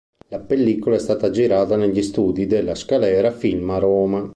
[0.29, 4.27] La pellicola è stata girata negli studi della Scalera Film a Roma.